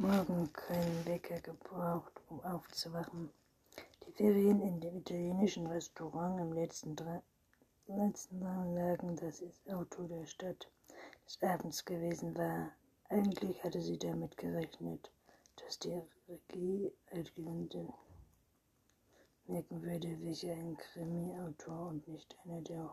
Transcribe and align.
Morgen 0.00 0.52
keinen 0.52 1.06
Wecker 1.06 1.40
gebraucht, 1.40 2.22
um 2.28 2.40
aufzuwachen. 2.44 3.30
Die 4.06 4.12
Ferien 4.12 4.60
in 4.60 4.80
dem 4.80 4.96
italienischen 4.98 5.66
Restaurant 5.66 6.38
im 6.38 6.52
letzten, 6.52 6.94
Dra 6.94 7.20
letzten 7.88 8.40
Raum 8.40 8.76
lagen, 8.76 9.16
dass 9.16 9.40
das 9.40 9.74
Auto 9.74 10.04
der 10.04 10.24
Stadt 10.26 10.68
des 11.26 11.42
Abends 11.42 11.84
gewesen 11.84 12.38
war. 12.38 12.70
Eigentlich 13.08 13.64
hatte 13.64 13.82
sie 13.82 13.98
damit 13.98 14.36
gerechnet, 14.36 15.10
dass 15.56 15.80
die 15.80 16.00
Regie 16.28 16.92
Altgelinde 17.10 17.92
merken 19.48 19.82
würde, 19.82 20.16
welcher 20.20 20.52
ein 20.52 20.76
Krimi-Autor 20.76 21.88
und 21.88 22.06
nicht 22.06 22.36
einer 22.44 22.60
der 22.60 22.88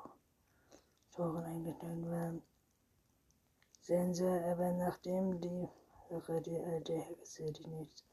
Autoren 1.11 1.43
eingeladen 1.43 2.09
war. 2.09 2.33
Sensor, 3.79 4.43
aber 4.45 4.71
nachdem 4.71 5.39
die 5.39 5.69
Sache 6.09 6.39
die 6.41 6.59
alte 6.59 6.93
Hexe, 6.93 7.51
die 7.51 7.67
nichts 7.67 8.03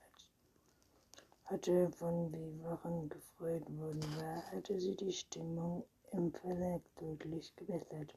hatte, 1.44 1.90
von 1.90 2.32
wie 2.32 2.64
Wochen 2.64 3.08
gefreut 3.10 3.66
worden 3.78 4.02
war, 4.16 4.42
hatte 4.50 4.80
sie 4.80 4.96
die 4.96 5.12
Stimmung 5.12 5.84
im 6.12 6.32
Verlag 6.32 6.80
deutlich 6.98 7.54
gebessert. 7.56 8.14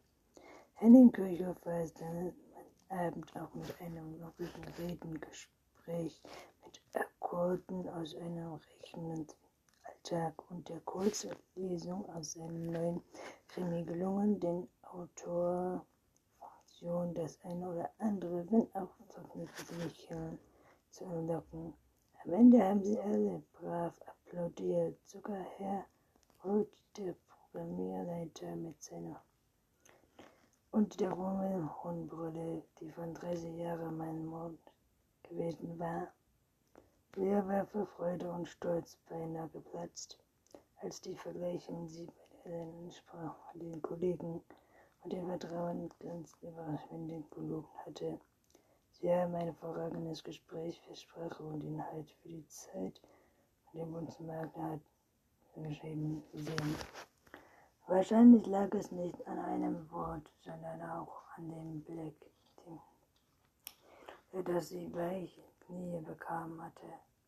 Henning 0.75 1.11
Kirchhoff 1.11 1.57
war 1.65 1.81
es 1.81 1.93
dann 1.95 2.33
Abend 2.87 3.35
auch 3.35 3.53
mit 3.53 3.81
einem 3.81 4.19
lockeren 4.21 4.63
Redengespräch 4.77 6.21
mit 6.63 6.81
Akkorden 6.93 7.89
aus 7.89 8.15
einem 8.15 8.53
rechnenden 8.53 9.27
Alltag 9.83 10.33
und 10.51 10.69
der 10.69 10.79
kurzen 10.81 11.35
Lesung 11.55 12.09
aus 12.11 12.33
seinem 12.33 12.67
neuen 12.67 13.03
Krimi 13.49 13.83
gelungen, 13.83 14.39
den 14.39 14.69
Autor 14.83 15.85
Funktion 16.75 17.13
das 17.13 17.39
eine 17.43 17.69
oder 17.69 17.89
andere, 17.99 18.45
wenn 18.51 18.67
auch 18.75 18.89
vergnügliche, 19.07 20.37
zu 20.89 21.05
entlocken. 21.05 21.73
Am 22.25 22.33
Ende 22.33 22.61
haben 22.61 22.83
sie 22.83 22.99
alle 22.99 23.41
brav 23.53 23.97
applaudiert, 24.05 24.97
sogar 25.07 25.41
Herr 25.57 25.85
Roth, 26.43 26.67
der 26.97 27.15
Programmierleiter 27.29 28.57
mit 28.57 28.83
seiner 28.83 29.21
und 30.71 30.99
der 30.99 31.11
Rummelhundbrille, 31.11 32.63
die 32.81 32.91
von 32.91 33.13
30 33.13 33.55
Jahren 33.55 33.97
mein 33.97 34.25
Mord 34.25 34.59
gewesen 35.23 35.79
war. 35.79 36.09
Lea 37.15 37.41
war 37.45 37.65
vor 37.67 37.87
Freude 37.87 38.29
und 38.29 38.49
Stolz 38.49 38.97
beinahe 39.07 39.47
geplatzt, 39.47 40.19
als 40.81 40.99
die 40.99 41.15
Vergleichung 41.15 41.87
sie 41.87 42.07
bei 42.43 42.49
der 42.49 42.91
Sprach 42.91 43.37
von 43.51 43.61
den 43.61 43.81
Kollegen 43.81 44.41
und 45.05 45.13
ihr 45.13 45.23
Vertrauen 45.23 45.89
ganz 45.99 46.35
überschwindend 46.41 47.29
gelobt 47.29 47.69
hatte. 47.85 48.19
Sie 48.91 49.13
haben 49.13 49.35
ein 49.35 49.45
hervorragendes 49.45 50.23
Gespräch 50.23 50.81
für 50.81 50.95
Sprache 50.95 51.43
und 51.43 51.63
Inhalt 51.63 52.09
für 52.21 52.29
die 52.29 52.47
Zeit 52.47 52.99
und 53.71 53.79
den 53.79 53.91
Bundesmakler 53.91 54.71
hat 54.71 54.79
geschrieben 55.55 56.23
sehen. 56.33 56.75
Wahrscheinlich 57.87 58.47
lag 58.47 58.73
es 58.73 58.91
nicht 58.91 59.27
an 59.27 59.37
einem 59.37 59.91
Wort, 59.91 60.27
sondern 60.43 60.81
auch 60.81 61.21
an 61.37 61.49
dem 61.49 61.81
Blick, 61.83 62.15
das 64.43 64.69
sie 64.69 64.91
weich 64.93 65.39
Knie 65.59 66.01
bekam 66.01 66.61
hatte. 66.63 66.87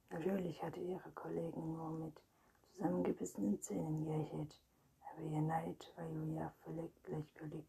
Natürlich 0.10 0.62
hatte 0.64 0.80
ihre 0.80 1.12
Kollegin 1.12 1.74
nur 1.74 1.92
mit 1.92 2.14
zusammengebissenen 2.74 3.62
Zähnen 3.62 4.04
gelächelt 4.04 4.60
ihr 5.22 5.42
Neid 5.42 5.92
war 5.96 6.06
Julia 6.06 6.54
völlig 6.64 6.92
gleichgültig. 7.04 7.66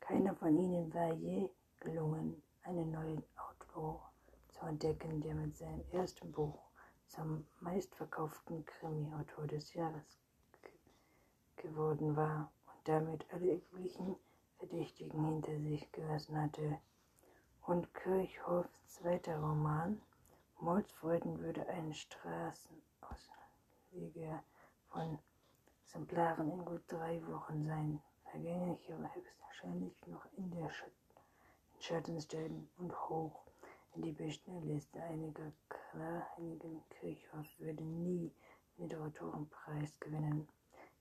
Keiner 0.00 0.34
von 0.34 0.58
ihnen 0.58 0.92
war 0.92 1.12
je 1.12 1.48
gelungen, 1.80 2.42
einen 2.62 2.90
neuen 2.90 3.22
Autor 3.36 4.10
zu 4.48 4.66
entdecken, 4.66 5.20
der 5.20 5.34
mit 5.34 5.56
seinem 5.56 5.84
ersten 5.92 6.32
Buch 6.32 6.58
zum 7.06 7.46
meistverkauften 7.60 8.64
Krimi-Autor 8.64 9.46
des 9.46 9.74
Jahres 9.74 10.18
geworden 11.56 12.16
war 12.16 12.50
und 12.66 12.88
damit 12.88 13.26
alle 13.32 13.54
üblichen 13.54 14.16
Verdächtigen 14.58 15.24
hinter 15.24 15.58
sich 15.60 15.90
gelassen 15.92 16.40
hatte. 16.40 16.78
Und 17.62 17.92
Kirchhoffs 17.94 18.70
zweiter 18.86 19.38
Roman, 19.38 20.00
Mordsfreuden, 20.60 21.40
würde 21.40 21.66
ein 21.68 21.92
Straßenausleger 21.92 24.42
von 24.88 25.18
Exemplaren 25.86 26.50
in 26.50 26.64
gut 26.64 26.82
drei 26.88 27.24
Wochen 27.28 27.64
sein 27.64 28.02
vergängliche 28.24 28.98
höchstwahrscheinlich 29.14 30.04
noch 30.08 30.26
in 30.36 30.50
der 30.50 30.68
Schatten 31.78 32.20
stellen 32.20 32.68
und 32.76 32.92
hoch 33.08 33.46
in 33.94 34.02
die 34.02 34.10
Bestellliste 34.10 35.00
einiger 35.00 35.52
klarheiligen 35.68 36.82
Kirchhoff 36.90 37.46
würde 37.58 37.84
nie 37.84 38.32
den 38.76 38.88
Literaturenpreis 38.88 40.00
gewinnen, 40.00 40.48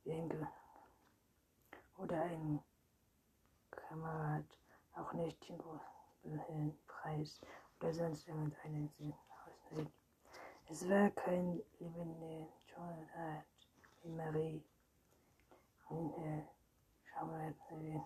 wie 0.03 0.29
oder 1.97 2.21
ein 2.21 2.61
Kamerad, 3.71 4.45
auch 4.93 5.11
nicht 5.13 5.49
den 5.49 5.57
großen 5.57 6.77
Preis 6.85 7.41
oder 7.79 7.91
sonst 7.91 8.27
irgendeinen 8.27 8.87
Sinn 8.89 9.15
aussieht. 9.47 9.91
Es 10.69 10.87
war 10.87 11.09
kein 11.09 11.59
lebender 11.79 12.47
Journal 12.67 13.43
wie 14.03 14.09
Marie 14.09 14.63
und 15.89 16.13
äh, 16.17 16.43
Schauberten 17.03 18.03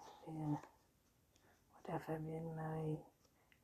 oder 1.83 1.99
Fabienne 2.01 2.53
Marie 2.55 2.99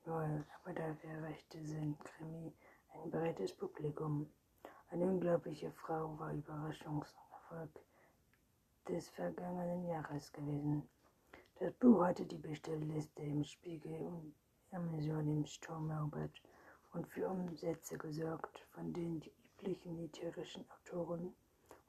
Noel, 0.04 0.44
aber 0.62 0.74
dafür 0.74 1.22
reichte 1.22 1.64
sein 1.64 1.96
Krimi 2.04 2.52
ein 2.94 3.10
breites 3.10 3.52
Publikum. 3.52 4.28
Eine 4.90 5.04
unglaubliche 5.04 5.70
Frau 5.72 6.18
war 6.18 6.32
Überraschungserfolg 6.32 7.70
des 8.88 9.08
vergangenen 9.10 9.86
Jahres 9.88 10.32
gewesen. 10.32 10.88
Das 11.58 11.72
Buch 11.74 12.04
hatte 12.04 12.24
die 12.24 12.38
Bestellliste 12.38 13.22
im 13.22 13.44
Spiegel 13.44 14.06
und 14.06 14.34
Amazon 14.70 15.26
im 15.26 15.46
Sturm 15.46 15.90
erobert 15.90 16.40
und 16.92 17.06
für 17.08 17.28
Umsätze 17.28 17.98
gesorgt, 17.98 18.66
von 18.72 18.92
denen 18.92 19.20
die 19.20 19.32
üblichen 19.44 19.96
literarischen 19.96 20.64
Autoren 20.70 21.34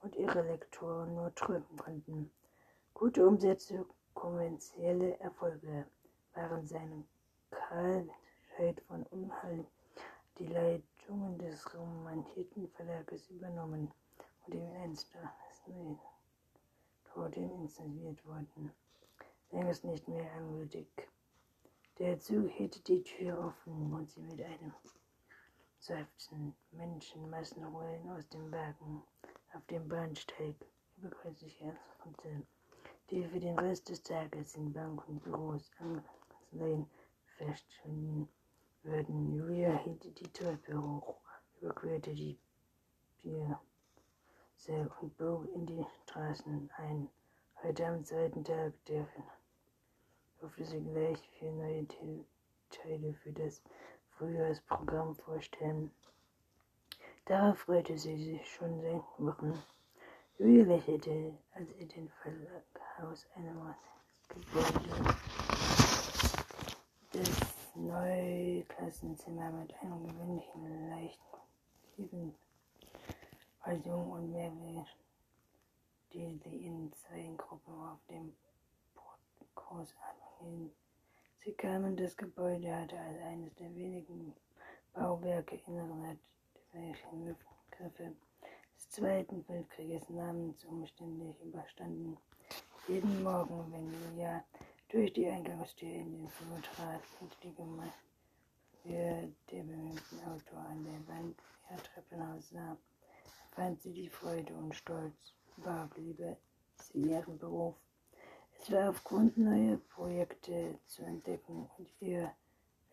und 0.01 0.15
ihre 0.15 0.41
Lektoren 0.41 1.15
nur 1.15 1.33
träumen 1.35 1.77
konnten. 1.77 2.31
Gute 2.93 3.25
Umsätze, 3.25 3.85
kommerzielle 4.13 5.19
Erfolge 5.19 5.85
waren 6.33 6.65
seine 6.65 7.03
Kahlheit 7.51 8.81
von 8.87 9.03
Unheil. 9.11 9.65
Die 10.39 10.47
Leitungen 10.47 11.37
des 11.37 11.73
romantierten 11.73 12.67
Verlages 12.69 13.29
übernommen 13.29 13.91
und 14.45 14.55
im 14.55 14.73
Ernster 14.73 15.33
dorthin 17.17 17.49
inszeniert 17.51 18.23
wurden. 18.25 18.71
Längst 19.51 19.83
nicht 19.83 20.07
mehr 20.07 20.31
angültig. 20.33 20.87
Der 21.97 22.19
Zug 22.19 22.49
hielt 22.51 22.87
die 22.87 23.01
Tür 23.01 23.39
offen 23.39 23.91
und 23.91 24.09
sie 24.09 24.21
mit 24.21 24.41
einem 24.41 24.73
Seufzen 25.79 26.55
Menschenmassen 26.71 27.63
rollen 27.63 28.09
aus 28.11 28.27
dem 28.29 28.51
Wagen 28.51 29.03
auf 29.53 29.65
dem 29.67 29.87
Bahnsteig 29.87 30.55
überkreuzig 30.97 31.63
konnte, 32.01 32.43
die 33.09 33.25
für 33.25 33.39
den 33.39 33.57
Rest 33.59 33.89
des 33.89 34.03
Tages 34.03 34.55
in 34.55 34.73
Bank 34.73 35.07
und 35.07 35.23
Büros 35.23 35.71
Kanzleien 35.71 36.89
verschwinden 37.37 38.27
würden. 38.83 39.33
Julia 39.33 39.77
hielt 39.83 40.19
die 40.19 40.31
Treppe 40.33 40.81
hoch, 40.81 41.15
überquerte 41.61 42.13
die 42.13 42.37
Pier 43.21 43.59
und 45.01 45.17
bog 45.17 45.47
in 45.53 45.65
die 45.65 45.85
Straßen 46.03 46.69
ein. 46.77 47.09
Heute 47.63 47.85
am 47.85 48.03
zweiten 48.03 48.43
Tag 48.43 48.73
der 48.85 49.07
durfte 50.39 50.65
sie 50.65 50.81
gleich 50.81 51.19
vier 51.39 51.51
neue 51.51 51.87
Teile 52.69 53.13
für 53.13 53.31
das 53.31 53.61
Frühjahrsprogramm 54.11 55.15
vorstellen. 55.15 55.91
Darauf 57.27 57.59
freute 57.59 57.97
sie 57.97 58.15
sich 58.15 58.49
schon 58.49 58.79
seit 58.79 59.01
Wochen. 59.17 59.53
Julia 60.37 60.63
lächelte, 60.63 61.37
als 61.51 61.67
sie 61.77 61.85
den 61.85 62.07
Verlagshaus 62.07 63.27
einem 63.35 63.75
Gebäude 64.29 65.17
das 67.11 67.75
neue 67.75 68.63
Klassenzimmer 68.63 69.51
mit 69.51 69.73
einem 69.81 70.07
gewöhnlichen, 70.07 70.89
leichten 70.89 72.33
war 73.65 73.73
jung 73.73 74.11
und 74.11 74.31
mehrwert, 74.31 74.95
die 76.13 76.39
sie 76.41 76.65
in 76.65 76.93
zwei 76.93 77.29
Gruppen 77.35 77.73
auf 77.73 77.99
dem 78.09 78.31
Kurs 79.53 79.93
anhielten. 80.39 80.71
Sie 81.39 81.51
kamen, 81.51 81.97
das 81.97 82.15
Gebäude 82.15 82.73
hatte 82.73 82.97
als 82.97 83.19
eines 83.19 83.53
der 83.55 83.75
wenigen 83.75 84.33
Bauwerke 84.93 85.59
innerhalb 85.67 86.19
welchen 86.71 87.35
Begriffe 87.69 88.15
des 88.75 88.89
Zweiten 88.89 89.47
Weltkrieges 89.47 90.09
namensumständlich 90.09 91.39
überstanden. 91.41 92.17
Jeden 92.87 93.23
Morgen, 93.23 93.71
wenn 93.71 93.91
Julia 93.91 94.43
durch 94.89 95.11
die 95.13 95.27
Eingangstür 95.27 95.89
in 95.89 96.17
den 96.17 96.29
Flur 96.29 96.61
trat 96.61 97.01
und 97.19 97.35
die 97.43 97.53
wir 98.83 99.29
der 99.51 99.63
berühmten 99.63 100.19
Autor 100.25 100.59
an 100.59 100.83
der 100.85 101.07
Wand 101.13 101.37
ihr 101.69 101.77
Treppenhaus 101.77 102.49
sah, 102.49 102.77
fand 103.51 103.81
sie 103.81 103.93
die 103.93 104.09
Freude 104.09 104.53
und 104.53 104.73
Stolz. 104.73 105.33
Überhaupt 105.57 105.97
liebe 105.97 106.37
sie 106.79 106.99
ihren 106.99 107.37
Beruf. 107.37 107.75
Es 108.59 108.71
war 108.71 108.89
aufgrund 108.89 109.37
neuer 109.37 109.77
Projekte 109.89 110.79
zu 110.87 111.03
entdecken 111.03 111.69
und 111.77 111.89
ihr 111.99 112.31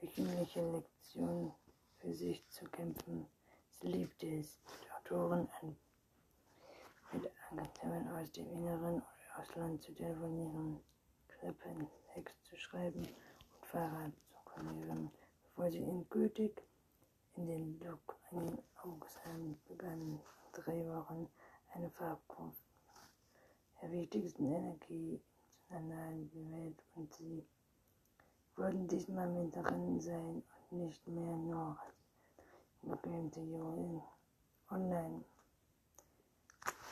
wöchentliche 0.00 0.61
Lektionen 0.73 1.53
für 1.99 2.12
sich 2.12 2.44
zu 2.49 2.65
kämpfen. 2.67 3.26
Liebte 3.88 4.38
es, 4.38 4.60
mit 4.81 4.92
Autoren 4.94 5.48
an, 5.60 5.76
mit 7.12 7.31
Agenturen 7.50 8.08
aus 8.08 8.31
dem 8.32 8.50
Inneren 8.50 8.96
oder 8.96 9.40
Ausland 9.40 9.82
zu 9.82 9.92
telefonieren, 9.94 10.81
Text 12.14 12.36
zu 12.44 12.56
schreiben 12.56 13.02
und 13.02 13.66
Fahrrad 13.66 14.12
zu 14.31 14.38
konnieren, 14.44 15.10
bevor 15.42 15.70
sie 15.70 15.82
endgültig 15.82 16.62
in 17.36 17.46
den 17.46 17.81
Look 17.81 18.16
an 18.31 18.46
den 18.46 18.58
Augsheim 18.82 19.58
begannen. 19.69 20.20
Drei 20.52 20.87
Wochen 20.88 21.28
eine 21.75 21.90
Farbkunft 21.90 22.64
der 23.82 23.90
wichtigsten 23.90 24.46
Energie 24.46 25.20
internationalen 25.75 26.30
Welt 26.52 26.82
und 26.94 27.12
sie 27.14 27.44
wurden 28.56 28.87
diesmal 28.87 29.28
mit 29.28 29.54
drin 29.56 30.00
sein 30.00 30.42
und 30.70 30.78
nicht 30.78 31.06
mehr 31.08 31.37
nur 31.37 31.76
als 31.80 32.03
bequemte 32.84 33.40
Jungen 33.40 34.02
online. 34.70 35.25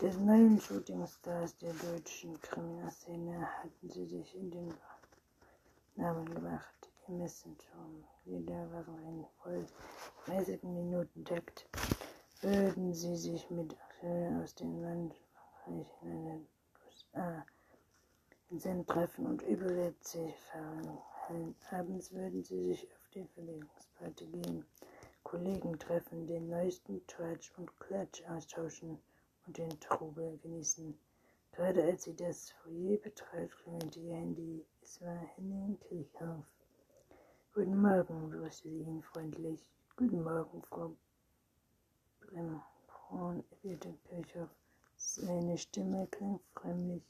Des 0.00 0.16
neuen 0.18 0.60
Shootingstars 0.60 1.56
der 1.58 1.72
deutschen 1.74 2.40
Kriminalszene 2.40 3.46
hatten 3.46 3.88
sie 3.90 4.06
sich 4.06 4.34
in 4.34 4.50
den 4.50 4.74
Namen 5.94 6.24
gemacht. 6.26 6.90
Ihr 7.08 7.14
Messenturm. 7.14 8.04
Jeder 8.24 8.70
waren 8.72 9.26
voll 9.42 9.66
30 10.26 10.62
Minuten 10.62 11.24
Takt. 11.24 11.68
Würden 12.40 12.92
sie 12.94 13.16
sich 13.16 13.48
mit 13.50 13.76
Aktionen 13.80 14.42
aus 14.42 14.54
dem 14.54 14.80
Land 14.82 15.14
in 15.66 15.86
eine 16.02 16.46
USA 16.86 17.44
in 18.50 18.58
Sinn 18.58 18.86
treffen 18.86 19.26
und 19.26 19.42
überlebt 19.42 20.04
sie 20.06 20.32
fahren. 20.50 20.98
Abends 21.70 22.12
würden 22.12 22.42
sie 22.42 22.62
sich 22.64 22.88
auf 22.92 23.08
die 23.14 23.24
Verlegungsparty 23.24 24.26
gehen, 24.26 24.66
Kollegen 25.24 25.78
treffen, 25.78 26.26
den 26.26 26.48
neuesten 26.48 27.06
Tratsch 27.06 27.52
und 27.56 27.70
Klatsch 27.80 28.22
austauschen 28.28 28.98
und 29.46 29.56
den 29.58 29.80
Trubel 29.80 30.38
genießen. 30.38 30.98
Gerade 31.52 31.84
als 31.84 32.04
sie 32.04 32.16
das 32.16 32.50
Foyer 32.50 32.96
betrat, 32.98 33.50
klingelte 33.50 34.00
ihr 34.00 34.16
Handy. 34.16 34.64
Es 34.82 35.00
war 35.00 35.16
Henning 35.36 35.78
Kirchhoff. 35.80 36.44
Guten 37.54 37.80
Morgen, 37.80 38.30
grüßte 38.30 38.68
sie 38.68 38.80
ihn 38.82 39.02
freundlich. 39.02 39.60
Guten 39.96 40.22
Morgen, 40.22 40.62
Frau 40.62 40.96
Brembrun, 42.20 43.44
erwiderte 43.50 43.98
Kirchhoff. 44.08 44.50
Seine 44.96 45.58
Stimme 45.58 46.06
klang 46.10 46.40
frömmlich. 46.54 47.02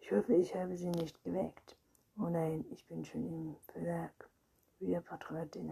Ich 0.00 0.12
hoffe, 0.12 0.34
ich 0.34 0.54
habe 0.54 0.76
Sie 0.76 0.90
nicht 0.90 1.24
geweckt. 1.24 1.76
Oh 2.18 2.28
nein, 2.28 2.64
ich 2.70 2.86
bin 2.86 3.04
schon 3.04 3.26
im 3.26 3.56
Verlag. 3.72 4.28
Wir 4.78 5.02
vertrat 5.02 5.54
den 5.54 5.70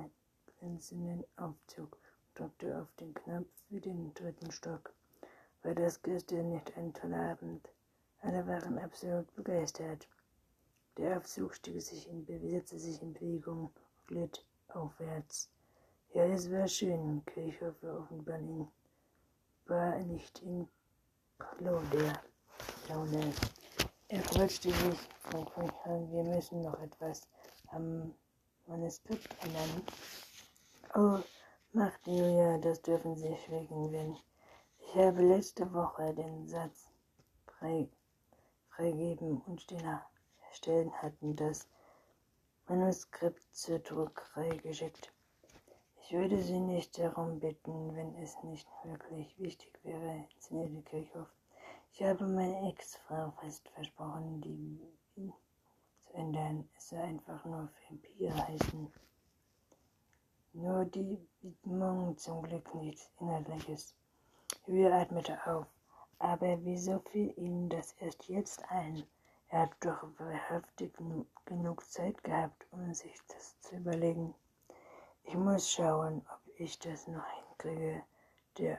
glänzenden 0.63 1.25
Aufzug 1.37 1.99
und 1.99 2.39
drückte 2.39 2.81
auf 2.81 2.89
den 3.01 3.13
Knopf 3.15 3.49
für 3.69 3.81
den 3.81 4.15
dritten 4.15 4.53
Stock. 4.53 4.95
War 5.65 5.75
das 5.75 6.01
gestern 6.03 6.51
nicht 6.51 6.77
ein 6.77 6.95
toller 6.95 7.33
Abend? 7.33 7.69
Alle 8.21 8.47
waren 8.47 8.79
absolut 8.79 9.35
begeistert. 9.35 10.07
Der 10.97 11.17
Aufzug 11.17 11.57
stieg 11.57 11.83
sich 11.83 12.09
in, 12.09 12.25
setzte 12.49 12.79
sich 12.79 13.03
in 13.03 13.13
Bewegung 13.13 13.65
und 13.65 14.07
glitt 14.07 14.47
aufwärts. 14.69 15.51
Ja, 16.15 16.27
es 16.27 16.49
war 16.53 16.69
schön, 16.69 17.25
Kirchhoff 17.25 17.83
war 17.83 17.99
offenbar 17.99 18.39
in, 18.39 18.69
war 19.67 19.99
nicht 19.99 20.43
in 20.43 20.69
Claudia 21.39 22.23
Laune. 22.89 23.33
Er 24.07 24.23
freute 24.23 24.71
sich 24.71 24.75
von 25.23 25.45
Kirchhoff, 25.45 26.13
wir 26.13 26.23
müssen 26.23 26.63
noch 26.63 26.79
etwas 26.81 27.27
am 27.69 28.15
Manuskript 28.69 29.29
ändern. 29.45 29.83
Oh, 30.95 31.21
macht 31.73 32.07
Julia, 32.07 32.59
das 32.59 32.83
dürfen 32.83 33.17
Sie 33.17 33.35
schweigen, 33.39 33.91
wenn 33.93 34.15
ich 34.79 34.95
habe 34.95 35.23
letzte 35.23 35.73
Woche 35.73 36.13
den 36.13 36.47
Satz 36.47 36.91
frei, 37.47 37.89
freigeben 38.69 39.41
und 39.47 39.63
Stellen 39.63 40.93
hatten 41.01 41.35
das 41.35 41.67
Manuskript 42.69 43.43
zur 43.57 43.79
Druckerei 43.79 44.51
geschickt. 44.59 45.11
Ich 46.03 46.13
würde 46.13 46.43
Sie 46.43 46.61
nicht 46.61 46.99
darum 46.99 47.41
bitten, 47.41 47.97
wenn 47.97 48.15
es 48.17 48.43
nicht 48.43 48.69
wirklich 48.85 49.39
wichtig 49.39 49.73
wäre, 49.85 50.27
inszenierte 50.35 50.83
Kirchhoff. 50.83 51.33
Ich 51.95 52.03
habe 52.03 52.27
meine 52.27 52.69
Ex-Frau 52.69 53.31
fest 53.41 53.67
versprochen, 53.71 54.43
die 54.43 54.79
zu 55.15 55.33
ändern. 56.13 56.69
Es 56.77 56.91
soll 56.91 56.99
einfach 56.99 57.47
nur 57.47 57.71
Vampir 57.89 58.37
heißen. 58.47 58.93
Nur 60.55 60.85
die 60.85 61.19
Widmung 61.41 62.19
zum 62.19 62.43
Glück 62.43 62.75
nichts 62.75 63.11
Inhaltliches. 63.19 63.95
Julia 64.67 65.01
atmete 65.01 65.39
auf. 65.47 65.67
Aber 66.19 66.63
wieso 66.63 67.01
fiel 67.01 67.33
Ihnen 67.39 67.71
das 67.71 67.93
erst 68.01 68.29
jetzt 68.29 68.63
ein? 68.71 69.03
Er 69.49 69.63
hat 69.63 69.73
doch 69.81 70.03
wahrhaftig 70.19 70.93
genug 71.47 71.85
Zeit 71.91 72.23
gehabt, 72.23 72.67
um 72.71 72.93
sich 72.93 73.19
das 73.29 73.59
zu 73.61 73.77
überlegen. 73.77 74.35
Ich 75.25 75.35
muss 75.35 75.71
schauen, 75.71 76.25
ob 76.29 76.61
ich 76.61 76.79
das 76.79 77.09
noch 77.09 77.27
hinkriege. 77.27 78.03
Der 78.59 78.79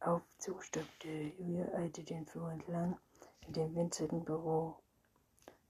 Aufzug 0.00 0.64
stoppte. 0.64 1.08
Julia 1.08 1.72
eilte 1.74 2.02
den 2.02 2.26
Flur 2.26 2.50
entlang 2.50 2.98
in 3.46 3.52
dem 3.52 3.74
winzigen 3.76 4.24
Büro. 4.24 4.76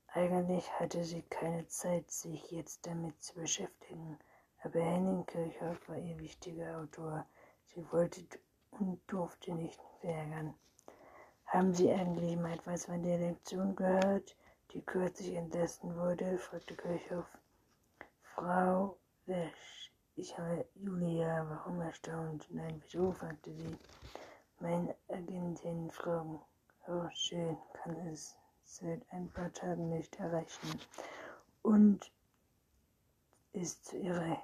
Eigentlich 0.09 0.73
hatte 0.81 1.05
sie 1.05 1.21
keine 1.23 1.69
Zeit, 1.69 2.11
sich 2.11 2.51
jetzt 2.51 2.87
damit 2.87 3.23
zu 3.23 3.35
beschäftigen, 3.35 4.19
aber 4.67 4.81
Henning 4.81 5.25
Kirchhoff 5.27 5.89
war 5.89 5.97
ihr 5.97 6.19
wichtiger 6.19 6.79
Autor. 6.79 7.25
Sie 7.67 7.87
wollte 7.93 8.21
und 8.73 9.01
durfte 9.07 9.55
nicht 9.55 9.81
verärgern. 10.01 10.55
Haben 11.45 11.73
Sie 11.73 11.93
eigentlich 11.93 12.37
mal 12.37 12.55
etwas 12.55 12.87
von 12.87 13.01
der 13.01 13.19
Lektion 13.19 13.77
gehört, 13.77 14.37
die 14.73 14.83
kürzlich 14.83 15.37
entlassen 15.37 15.97
wurde? 15.97 16.37
fragte 16.39 16.75
Kirchhoff. 16.75 17.27
Frau 18.35 18.97
Wesch, 19.27 19.93
ich 20.17 20.37
habe 20.37 20.67
Julia, 20.75 21.47
warum 21.49 21.81
erstaunt? 21.81 22.49
Nein, 22.51 22.83
wieso? 22.83 23.13
fragte 23.13 23.53
sie. 23.55 23.79
Meine 24.59 24.97
Agentin 25.09 25.93
fragen. 25.93 26.41
Oh, 26.89 27.09
schön, 27.15 27.57
kann 27.73 27.95
es 28.09 28.37
seit 28.65 29.01
ein 29.13 29.31
paar 29.31 29.53
Tagen 29.53 29.91
nicht 29.91 30.19
erreichen. 30.19 30.81
Und 31.63 32.11
ist 33.53 33.87
zu 33.87 33.97
ihrer 33.97 34.43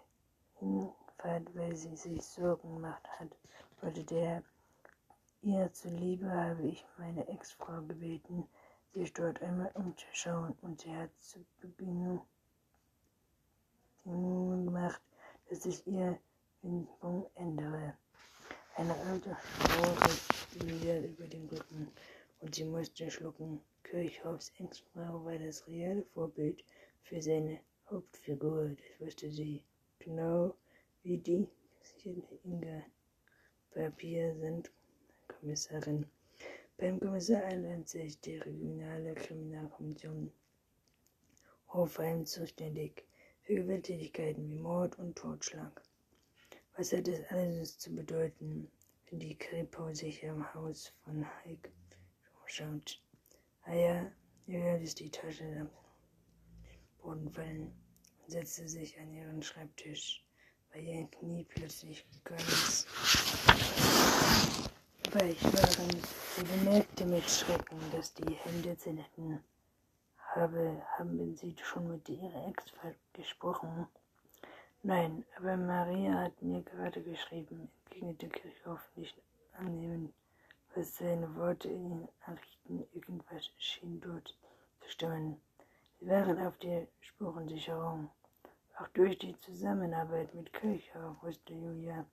Hinfahrt, 0.62 1.54
weil 1.54 1.76
sie 1.76 1.96
sich 1.96 2.22
Sorgen 2.24 2.74
gemacht 2.74 3.06
hat 3.18 3.28
wollte 3.82 4.04
der 4.04 4.44
ihr 5.42 5.72
zuliebe 5.72 6.30
habe 6.30 6.62
ich 6.68 6.86
meine 6.98 7.26
Ex-Frau 7.26 7.82
gebeten, 7.82 8.46
sich 8.92 9.12
dort 9.12 9.42
einmal 9.42 9.72
umzuschauen, 9.74 10.56
und 10.62 10.80
sie 10.80 10.94
hat 10.94 11.10
zu 11.18 11.44
Beginn 11.60 12.20
gemacht, 14.04 15.02
dass 15.50 15.66
ich 15.66 15.84
ihr 15.84 16.16
Widmung 16.62 17.26
ändere. 17.34 17.96
Eine 18.76 18.94
alte 18.94 19.36
riss 20.04 20.28
wieder 20.64 21.00
über 21.00 21.26
den 21.26 21.48
Rücken, 21.48 21.88
und 22.40 22.54
sie 22.54 22.64
musste 22.64 23.10
schlucken. 23.10 23.60
Kirchhoffs 23.82 24.52
Ex-Frau 24.58 25.24
war 25.24 25.38
das 25.38 25.66
reale 25.66 26.04
Vorbild 26.14 26.64
für 27.02 27.20
seine 27.20 27.58
Hauptfigur, 27.90 28.76
das 28.76 29.00
wusste 29.00 29.28
sie, 29.28 29.64
genau 30.02 30.54
wie 31.02 31.18
die 31.18 31.48
Inga. 32.44 32.82
Papier 33.70 34.34
sind 34.36 34.70
Kommissarin. 35.28 36.06
Beim 36.76 36.98
Kommissar 36.98 37.42
ernennt 37.42 37.88
sich 37.88 38.20
die 38.20 38.36
regionale 38.36 39.14
Kriminalkommission 39.14 40.32
Hofheim 41.68 42.26
zuständig 42.26 43.06
für 43.42 43.54
Gewalttätigkeiten 43.54 44.50
wie 44.50 44.56
Mord 44.56 44.98
und 44.98 45.16
Totschlag. 45.16 45.82
Was 46.76 46.92
hat 46.92 47.08
es 47.08 47.24
alles 47.30 47.78
zu 47.78 47.94
bedeuten, 47.94 48.70
wenn 49.08 49.20
die 49.20 49.38
Kripo 49.38 49.94
sich 49.94 50.28
am 50.28 50.52
Haus 50.54 50.92
von 51.04 51.24
Heik 51.24 51.70
umschaut? 52.40 53.00
Ah 53.62 53.74
ja, 53.74 54.12
Julia 54.46 54.76
ließ 54.76 54.96
die 54.96 55.10
Tasche 55.10 55.44
am 55.60 55.70
Boden 56.98 57.30
fallen 57.30 57.81
und 58.24 58.30
setzte 58.30 58.68
sich 58.68 58.98
an 58.98 59.12
ihren 59.12 59.42
Schreibtisch 59.42 60.22
weil 60.72 60.84
ihr 60.84 61.06
Knie 61.08 61.44
plötzlich 61.44 62.04
ganz 62.24 62.86
weich 65.12 65.42
waren. 65.44 66.02
Sie 66.36 66.44
bemerkte 66.44 67.04
mit 67.04 67.28
Schrecken, 67.28 67.78
dass 67.92 68.14
die 68.14 68.34
Hände 68.34 68.76
zitterten. 68.76 69.42
Habe, 70.34 70.82
haben 70.96 71.36
Sie 71.36 71.54
schon 71.62 71.90
mit 71.90 72.08
Ihrer 72.08 72.48
Ex 72.48 72.64
gesprochen? 73.12 73.86
Nein, 74.82 75.24
aber 75.36 75.56
Maria 75.58 76.22
hat 76.22 76.40
mir 76.40 76.62
gerade 76.62 77.02
geschrieben, 77.02 77.68
entgegnete 77.84 78.28
Kirchhoff 78.28 78.80
nicht 78.96 79.14
annehmen, 79.58 80.12
was 80.74 80.96
seine 80.96 81.36
Worte 81.36 81.68
in 81.68 81.84
ihn 81.84 82.08
anrichten. 82.24 82.86
Irgendwas 82.94 83.50
schien 83.58 84.00
dort 84.00 84.34
zu 84.80 84.90
stimmen. 84.90 85.38
Sie 86.02 86.08
waren 86.08 86.44
auf 86.44 86.58
der 86.58 86.88
Spurensicherung. 86.98 88.10
Auch 88.76 88.88
durch 88.88 89.16
die 89.18 89.38
Zusammenarbeit 89.38 90.34
mit 90.34 90.52
Kirchhoff 90.52 91.22
wusste 91.22 91.54
Julia 91.54 92.04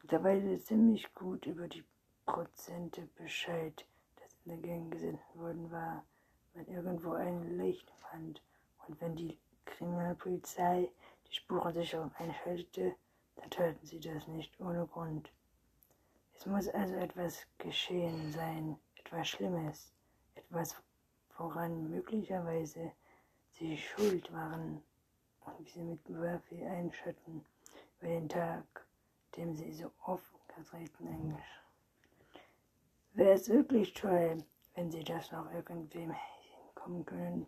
mittlerweile 0.00 0.60
ziemlich 0.60 1.12
gut 1.12 1.44
über 1.46 1.66
die 1.66 1.82
Prozente 2.24 3.08
Bescheid, 3.16 3.84
das 4.14 4.36
in 4.44 4.52
der 4.52 4.58
Gang 4.58 4.92
gesendet 4.92 5.24
worden 5.34 5.68
war, 5.72 6.04
wenn 6.54 6.68
irgendwo 6.68 7.14
ein 7.14 7.58
Licht 7.58 7.90
fand 8.12 8.40
und 8.86 9.00
wenn 9.00 9.16
die 9.16 9.36
Kriminalpolizei 9.64 10.88
die 11.28 11.34
Spurensicherung 11.34 12.12
einschaltete, 12.18 12.94
dann 13.34 13.50
taten 13.50 13.84
sie 13.84 13.98
das 13.98 14.28
nicht 14.28 14.60
ohne 14.60 14.86
Grund. 14.86 15.32
Es 16.36 16.46
muss 16.46 16.68
also 16.68 16.94
etwas 16.94 17.44
geschehen 17.58 18.30
sein, 18.30 18.78
etwas 18.94 19.26
Schlimmes, 19.26 19.92
etwas, 20.36 20.76
woran 21.36 21.90
möglicherweise 21.90 22.92
sie 23.62 23.78
schuld 23.78 24.32
waren 24.32 24.82
und 25.44 25.68
sie 25.68 25.82
mit 25.82 26.08
Murphy 26.08 26.64
einschatten 26.64 27.44
über 28.00 28.08
den 28.08 28.28
Tag, 28.28 28.64
dem 29.36 29.54
sie 29.54 29.72
so 29.72 29.88
offen 30.04 30.36
getreten 30.48 31.06
englisch. 31.06 31.62
Wäre 33.14 33.34
es 33.34 33.48
wirklich 33.48 33.94
toll, 33.94 34.42
wenn 34.74 34.90
sie 34.90 35.04
das 35.04 35.30
noch 35.30 35.48
irgendwem 35.52 36.12
hinkommen 36.12 37.06
können. 37.06 37.46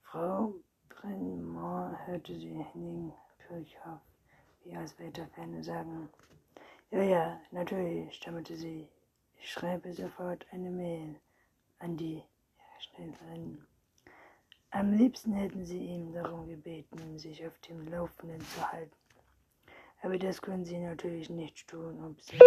Frau 0.00 0.54
Brennmore 0.88 1.98
hörte 2.06 2.34
sie 2.34 2.64
Henning 2.72 3.12
Kirchhoff 3.46 4.00
wie 4.64 4.74
aus 4.74 4.98
weiter 4.98 5.26
Ferne 5.34 5.62
sagen. 5.62 6.08
Ja, 6.90 7.02
ja, 7.02 7.40
natürlich, 7.50 8.14
stammelte 8.14 8.56
sie. 8.56 8.88
Ich 9.38 9.50
schreibe 9.50 9.92
sofort 9.92 10.46
eine 10.50 10.70
Mail 10.70 11.20
an 11.78 11.98
die 11.98 12.22
Herstellerin. 12.56 13.66
Am 14.70 14.92
liebsten 14.92 15.32
hätten 15.32 15.64
sie 15.64 15.78
ihm 15.78 16.12
darum 16.12 16.48
gebeten, 16.48 17.18
sich 17.18 17.46
auf 17.46 17.58
dem 17.60 17.86
Laufenden 17.88 18.40
zu 18.40 18.72
halten. 18.72 18.96
Aber 20.02 20.18
das 20.18 20.42
können 20.42 20.64
sie 20.64 20.78
natürlich 20.78 21.30
nicht 21.30 21.68
tun, 21.68 22.02
ob 22.04 22.20
sie 22.20 22.38